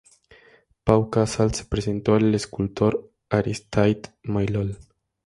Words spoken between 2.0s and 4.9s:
al escultor Aristide Maillol.